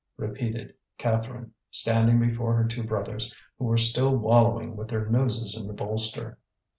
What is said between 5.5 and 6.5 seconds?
in the bolster.